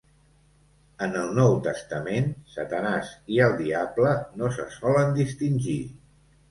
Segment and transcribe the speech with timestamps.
[1.07, 5.83] En el Nou Testament, Satanàs i el diable no se solen distingir.